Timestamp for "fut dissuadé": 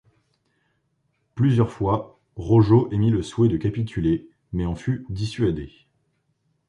4.73-5.71